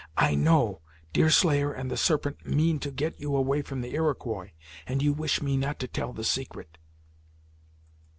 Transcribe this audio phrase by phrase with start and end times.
[0.17, 0.81] "I know
[1.13, 4.49] Deerslayer and the Serpent mean to get you away from the Iroquois,
[4.87, 6.79] and you wish me not to tell the secret."